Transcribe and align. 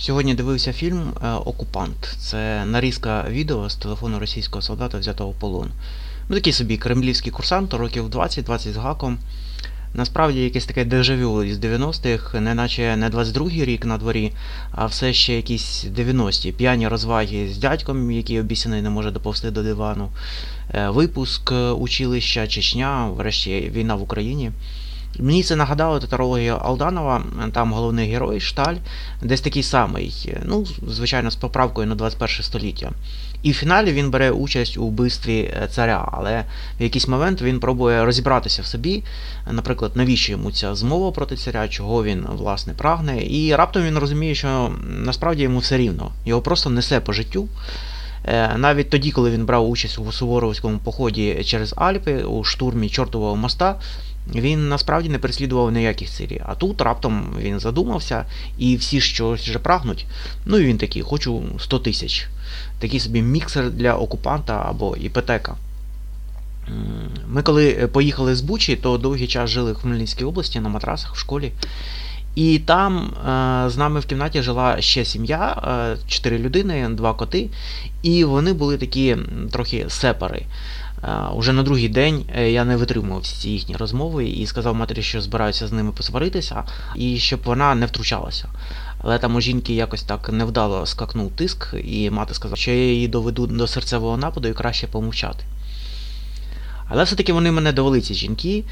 Сьогодні 0.00 0.34
дивився 0.34 0.72
фільм 0.72 1.12
е, 1.22 1.30
Окупант. 1.30 2.16
Це 2.18 2.64
нарізка 2.64 3.24
відео 3.28 3.70
з 3.70 3.76
телефону 3.76 4.18
російського 4.18 4.62
солдата, 4.62 4.98
взятого 4.98 5.30
в 5.30 5.34
полон. 5.34 5.70
Ну, 6.28 6.36
такий 6.36 6.52
собі 6.52 6.76
кремлівський 6.76 7.32
курсант, 7.32 7.74
років 7.74 8.08
20-20 8.08 8.72
з 8.72 8.76
гаком. 8.76 9.18
Насправді 9.94 10.44
якесь 10.44 10.66
таке 10.66 10.84
дежавю 10.84 11.44
із 11.44 11.58
90-х, 11.58 12.40
не 12.40 12.54
наче 12.54 12.96
не 12.96 13.10
22-й 13.10 13.64
рік 13.64 13.86
на 13.86 13.98
дворі, 13.98 14.32
а 14.72 14.86
все 14.86 15.12
ще 15.12 15.36
якісь 15.36 15.86
90-ті. 15.96 16.52
П'яні 16.52 16.88
розваги 16.88 17.48
з 17.48 17.58
дядьком, 17.58 18.10
який 18.10 18.40
обіцяний 18.40 18.82
не 18.82 18.90
може 18.90 19.10
доповзти 19.10 19.50
до 19.50 19.62
дивану. 19.62 20.10
Е, 20.74 20.90
Випуск 20.90 21.52
е, 21.52 21.70
училища, 21.70 22.46
Чечня, 22.46 23.08
врешті 23.08 23.70
війна 23.74 23.94
в 23.94 24.02
Україні. 24.02 24.50
Мені 25.18 25.42
це 25.42 25.56
нагадало 25.56 26.00
тетралогію 26.00 26.54
Алданова, 26.54 27.22
там 27.52 27.72
головний 27.72 28.10
герой 28.10 28.40
Шталь, 28.40 28.76
десь 29.22 29.40
такий 29.40 29.62
самий, 29.62 30.34
ну, 30.44 30.66
звичайно, 30.88 31.30
з 31.30 31.36
поправкою 31.36 31.86
на 31.86 31.94
21 31.94 32.42
століття. 32.44 32.90
І 33.42 33.50
в 33.50 33.54
фіналі 33.54 33.92
він 33.92 34.10
бере 34.10 34.30
участь 34.30 34.78
у 34.78 34.86
вбивстві 34.86 35.54
царя, 35.70 36.08
але 36.12 36.44
в 36.80 36.82
якийсь 36.82 37.08
момент 37.08 37.42
він 37.42 37.60
пробує 37.60 38.04
розібратися 38.04 38.62
в 38.62 38.66
собі, 38.66 39.04
наприклад, 39.50 39.92
навіщо 39.94 40.32
йому 40.32 40.52
ця 40.52 40.74
змова 40.74 41.10
проти 41.10 41.36
царя, 41.36 41.68
чого 41.68 42.04
він 42.04 42.26
власне 42.32 42.72
прагне. 42.72 43.22
І 43.26 43.54
раптом 43.54 43.82
він 43.82 43.98
розуміє, 43.98 44.34
що 44.34 44.72
насправді 44.84 45.42
йому 45.42 45.58
все 45.58 45.76
рівно, 45.76 46.12
його 46.24 46.40
просто 46.42 46.70
несе 46.70 47.00
по 47.00 47.12
життю. 47.12 47.48
Е, 48.24 48.56
навіть 48.56 48.90
тоді, 48.90 49.10
коли 49.10 49.30
він 49.30 49.46
брав 49.46 49.70
участь 49.70 49.98
у 49.98 50.12
Суворовському 50.12 50.78
поході 50.78 51.42
через 51.44 51.74
Альпи 51.76 52.22
у 52.22 52.44
штурмі 52.44 52.88
Чортового 52.88 53.36
моста, 53.36 53.76
він 54.34 54.68
насправді 54.68 55.08
не 55.08 55.18
переслідував 55.18 55.72
ніяких 55.72 56.10
цілей. 56.10 56.40
А 56.46 56.54
тут 56.54 56.80
раптом 56.80 57.36
він 57.40 57.60
задумався, 57.60 58.24
і 58.58 58.76
всі 58.76 59.00
щось 59.00 59.40
вже 59.40 59.58
прагнуть. 59.58 60.06
Ну 60.46 60.58
і 60.58 60.64
він 60.64 60.78
такий, 60.78 61.02
хочу 61.02 61.42
100 61.58 61.78
тисяч. 61.78 62.28
Такий 62.78 63.00
собі 63.00 63.22
міксер 63.22 63.70
для 63.70 63.94
окупанта 63.94 64.66
або 64.68 64.96
іпотека. 64.96 65.56
Ми 67.28 67.42
коли 67.42 67.72
поїхали 67.92 68.36
з 68.36 68.40
Бучі, 68.40 68.76
то 68.76 68.98
довгий 68.98 69.26
час 69.26 69.50
жили 69.50 69.72
в 69.72 69.76
Хмельницькій 69.76 70.24
області 70.24 70.60
на 70.60 70.68
матрасах 70.68 71.14
в 71.14 71.18
школі. 71.18 71.52
І 72.40 72.58
там 72.58 72.98
е, 73.04 73.70
з 73.70 73.76
нами 73.76 74.00
в 74.00 74.06
кімнаті 74.06 74.42
жила 74.42 74.80
ще 74.80 75.04
сім'я, 75.04 75.62
е, 75.64 75.96
чотири 76.08 76.38
людини, 76.38 76.88
два 76.88 77.14
коти, 77.14 77.48
і 78.02 78.24
вони 78.24 78.52
були 78.52 78.78
такі 78.78 79.16
трохи 79.52 79.84
сепари. 79.88 80.42
Е, 81.04 81.08
уже 81.34 81.52
на 81.52 81.62
другий 81.62 81.88
день 81.88 82.24
я 82.46 82.64
не 82.64 82.76
витримував 82.76 83.20
всі 83.20 83.50
їхні 83.50 83.76
розмови 83.76 84.28
і 84.28 84.46
сказав 84.46 84.74
матері, 84.74 85.02
що 85.02 85.20
збираюся 85.20 85.66
з 85.68 85.72
ними 85.72 85.92
посваритися, 85.92 86.64
і 86.96 87.18
щоб 87.18 87.40
вона 87.44 87.74
не 87.74 87.86
втручалася. 87.86 88.48
Але 89.02 89.18
там 89.18 89.36
у 89.36 89.40
жінки 89.40 89.74
якось 89.74 90.02
так 90.02 90.28
невдало 90.32 90.86
скакнув 90.86 91.30
тиск, 91.30 91.74
і 91.84 92.10
мати 92.10 92.34
сказала, 92.34 92.56
що 92.56 92.70
я 92.70 92.76
її 92.76 93.08
доведу 93.08 93.46
до 93.46 93.66
серцевого 93.66 94.16
нападу 94.16 94.48
і 94.48 94.52
краще 94.52 94.86
помовчати. 94.86 95.44
Але 96.92 97.04
все-таки 97.04 97.32
вони 97.32 97.50
мене 97.50 97.72
довели, 97.72 98.00
ці 98.00 98.14
жінки, 98.14 98.64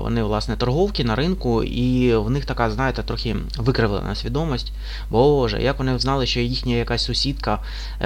вони, 0.00 0.22
власне, 0.22 0.56
торговки 0.56 1.04
на 1.04 1.14
ринку, 1.14 1.62
і 1.64 2.16
в 2.16 2.30
них 2.30 2.44
така, 2.44 2.70
знаєте, 2.70 3.02
трохи 3.02 3.36
викривлена 3.58 4.14
свідомість. 4.14 4.72
Боже, 5.10 5.62
як 5.62 5.78
вони 5.78 5.98
знали, 5.98 6.26
що 6.26 6.40
їхня 6.40 6.74
якась 6.74 7.04
сусідка 7.04 7.58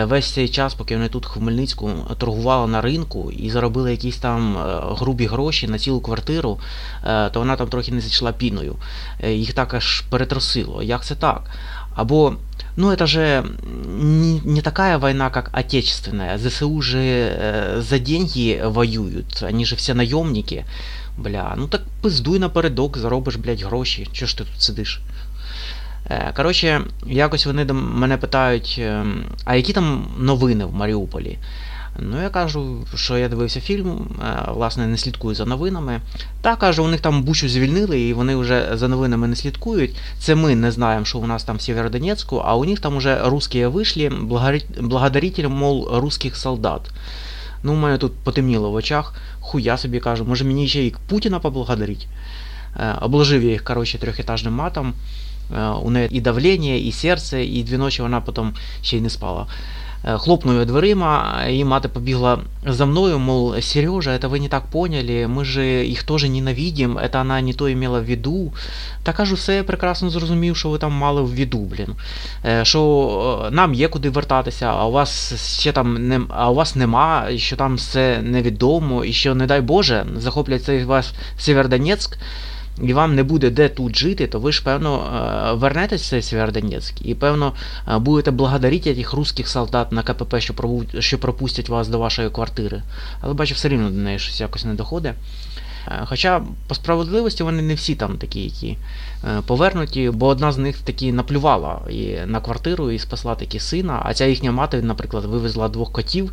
весь 0.02 0.32
цей 0.32 0.48
час, 0.48 0.74
поки 0.74 0.96
вони 0.96 1.08
тут 1.08 1.26
в 1.26 1.28
Хмельницьку 1.28 1.90
торгувала 2.18 2.66
на 2.66 2.80
ринку 2.80 3.30
і 3.30 3.50
заробила 3.50 3.90
якісь 3.90 4.16
там 4.16 4.56
грубі 4.98 5.26
гроші 5.26 5.68
на 5.68 5.78
цілу 5.78 6.00
квартиру, 6.00 6.58
то 7.04 7.32
вона 7.34 7.56
там 7.56 7.68
трохи 7.68 7.92
не 7.92 8.00
зійшла 8.00 8.32
піною. 8.32 8.76
Їх 9.28 9.52
так 9.52 9.74
аж 9.74 10.00
перетросило. 10.00 10.82
Як 10.82 11.04
це 11.04 11.14
так? 11.14 11.50
Або, 11.94 12.34
ну 12.75 12.91
это 12.91 13.07
же 13.07 13.43
не, 13.63 14.39
не 14.39 14.61
такая 14.61 14.97
война, 14.97 15.29
как 15.29 15.49
отечественная. 15.51 16.37
ЗСУ 16.37 16.81
же 16.81 16.99
э, 16.99 17.81
за 17.81 17.99
деньги 17.99 18.61
воюют, 18.63 19.43
они 19.43 19.65
же 19.65 19.75
все 19.75 19.93
наемники. 19.93 20.65
Бля, 21.17 21.53
ну 21.57 21.67
так 21.67 21.81
пиздуй 22.01 22.39
напередок, 22.39 22.97
заробиш, 22.97 23.35
блядь, 23.35 23.63
гроші. 23.63 24.07
Чого 24.11 24.27
ж 24.27 24.37
ти 24.37 24.43
тут 24.43 24.61
сидиш? 24.61 25.01
Е, 26.09 26.33
коротше, 26.35 26.81
якось 27.05 27.45
вони 27.45 27.65
до 27.65 27.73
мене 27.73 28.17
питають, 28.17 28.81
а 29.45 29.55
які 29.55 29.73
там 29.73 30.07
новини 30.19 30.65
в 30.65 30.73
Маріуполі? 30.73 31.37
Ну, 31.98 32.22
я 32.22 32.28
кажу, 32.28 32.76
що 32.94 33.18
я 33.18 33.28
дивився 33.28 33.60
фільм, 33.60 34.08
власне, 34.48 34.86
не 34.86 34.98
слідкую 34.98 35.34
за 35.34 35.44
новинами. 35.44 36.00
Та 36.40 36.56
кажу, 36.56 36.84
у 36.84 36.88
них 36.88 37.00
там 37.00 37.22
бучу 37.22 37.48
звільнили, 37.48 38.00
і 38.00 38.12
вони 38.12 38.36
вже 38.36 38.68
за 38.72 38.88
новинами 38.88 39.28
не 39.28 39.36
слідкують. 39.36 39.96
Це 40.18 40.34
ми 40.34 40.56
не 40.56 40.72
знаємо, 40.72 41.04
що 41.04 41.18
у 41.18 41.26
нас 41.26 41.44
там 41.44 41.56
в 41.56 41.62
Сєвєродонецьку, 41.62 42.36
а 42.36 42.56
у 42.56 42.64
них 42.64 42.80
там 42.80 42.96
уже 42.96 43.20
русські 43.24 43.66
вийшли, 43.66 44.12
благодаритель, 44.80 45.48
мол, 45.48 45.88
русських 45.92 46.36
солдат. 46.36 46.90
Ну, 47.62 47.72
у 47.72 47.76
мене 47.76 47.98
тут 47.98 48.12
потемніло 48.12 48.70
в 48.70 48.74
очах, 48.74 49.14
хуя 49.40 49.76
собі 49.78 50.00
кажу, 50.00 50.24
може 50.24 50.44
мені 50.44 50.68
ще 50.68 50.86
і 50.86 50.94
Путіна 51.08 51.38
поблагодарить. 51.38 52.08
Обложив 53.00 53.44
я 53.44 53.50
їх, 53.50 53.64
коротше, 53.64 53.98
трьохетажним 53.98 54.54
матом. 54.54 54.92
У 55.82 55.90
неї 55.90 56.08
і 56.12 56.20
давлення, 56.20 56.74
і 56.74 56.92
серце, 56.92 57.44
і 57.44 57.62
дві 57.62 57.76
ночі 57.76 58.02
вона 58.02 58.20
потім 58.20 58.52
ще 58.82 58.96
й 58.96 59.00
не 59.00 59.10
спала. 59.10 59.46
Хлопнув 60.03 60.65
дверима, 60.65 61.43
і 61.49 61.63
мати 61.63 61.87
побігла 61.87 62.39
за 62.65 62.85
мною, 62.85 63.19
мол, 63.19 63.61
Сережа, 63.61 64.11
это 64.11 64.29
вы 64.29 64.39
не 64.39 64.47
так 64.47 64.63
поняли, 64.65 65.27
ми 65.27 65.45
ж 65.45 65.85
їх 65.85 66.03
теж 66.03 66.23
ненавидим, 66.23 66.97
это 66.97 67.21
она 67.21 67.41
не 67.41 67.53
то 67.53 67.67
имела 67.69 67.99
в 67.99 68.05
виду. 68.05 68.53
Та 69.03 69.13
кажу, 69.13 69.35
все 69.35 69.55
я 69.55 69.63
прекрасно 69.63 70.09
зрозумів, 70.09 70.57
що 70.57 70.69
ви 70.69 70.77
там 70.77 70.91
мали 70.91 71.21
в 71.21 71.35
виду, 71.35 71.57
блін. 71.57 71.95
Що 72.65 73.49
нам 73.51 73.73
є 73.73 73.87
куди 73.87 74.09
вертатися, 74.09 74.65
а 74.65 74.85
у 74.85 74.91
вас 74.91 75.33
ще 75.59 75.71
там 75.71 76.07
не, 76.07 76.21
а 76.29 76.49
у 76.49 76.55
вас 76.55 76.75
нема, 76.75 77.27
і 77.31 77.39
що 77.39 77.55
там 77.55 77.75
все 77.75 78.21
невідомо, 78.21 79.05
і 79.05 79.13
що, 79.13 79.35
не 79.35 79.45
дай 79.45 79.61
Боже, 79.61 80.05
захоплять 80.17 80.63
цей 80.63 80.83
ваш 80.83 81.05
Севердонецьк, 81.37 82.17
і 82.80 82.92
вам 82.92 83.14
не 83.14 83.22
буде 83.22 83.50
де 83.50 83.68
тут 83.68 83.96
жити, 83.96 84.26
то 84.26 84.40
ви 84.40 84.52
ж, 84.52 84.64
певно, 84.64 85.56
вернетесь 85.60 86.02
в 86.02 86.08
цей 86.08 86.22
Сєвєродонецьк 86.22 86.94
і, 87.06 87.14
певно, 87.14 87.52
будете 87.96 88.30
благодарити 88.30 88.94
тих 88.94 89.12
русських 89.12 89.48
солдат 89.48 89.92
на 89.92 90.02
КПП, 90.02 90.34
що 90.98 91.18
пропустять 91.18 91.68
вас 91.68 91.88
до 91.88 91.98
вашої 91.98 92.30
квартири. 92.30 92.82
Але 93.20 93.34
бачу, 93.34 93.54
все 93.54 93.68
рівно 93.68 93.90
до 93.90 93.96
неї 93.96 94.18
щось 94.18 94.40
якось 94.40 94.64
не 94.64 94.74
доходить. 94.74 95.14
Хоча 96.04 96.42
по 96.68 96.74
справедливості 96.74 97.42
вони 97.42 97.62
не 97.62 97.74
всі 97.74 97.94
там 97.94 98.18
такі, 98.18 98.40
які 98.40 98.78
повернуті, 99.46 100.10
бо 100.10 100.26
одна 100.26 100.52
з 100.52 100.58
них 100.58 100.78
таки 100.78 101.12
наплювала 101.12 101.80
і 101.90 102.16
на 102.26 102.40
квартиру 102.40 102.90
і 102.90 102.98
спасла 102.98 103.34
таки 103.34 103.60
сина, 103.60 104.02
а 104.04 104.14
ця 104.14 104.26
їхня 104.26 104.52
мати, 104.52 104.82
наприклад, 104.82 105.24
вивезла 105.24 105.68
двох 105.68 105.92
котів, 105.92 106.32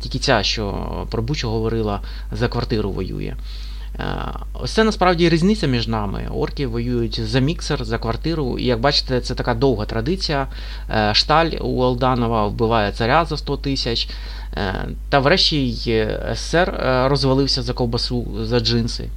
тільки 0.00 0.18
ця, 0.18 0.42
що 0.42 0.88
про 1.10 1.22
Бучу 1.22 1.50
говорила, 1.50 2.00
за 2.32 2.48
квартиру 2.48 2.90
воює. 2.90 3.34
Ось 4.52 4.70
це 4.70 4.84
насправді 4.84 5.28
різниця 5.28 5.66
між 5.66 5.88
нами. 5.88 6.28
Орки 6.34 6.66
воюють 6.66 7.20
за 7.20 7.38
міксер, 7.40 7.84
за 7.84 7.98
квартиру. 7.98 8.58
І 8.58 8.64
як 8.64 8.80
бачите, 8.80 9.20
це 9.20 9.34
така 9.34 9.54
довга 9.54 9.84
традиція. 9.84 10.48
Шталь 11.12 11.50
у 11.60 11.82
Алданова 11.82 12.46
вбиває 12.46 12.92
царя 12.92 13.24
за 13.24 13.36
100 13.36 13.56
тисяч. 13.56 14.08
Та 15.08 15.18
врешті 15.18 15.68
й 15.68 16.06
СССР 16.34 16.74
розвалився 17.06 17.62
за 17.62 17.72
ковбасу 17.72 18.26
за 18.42 18.60
джинси. 18.60 19.08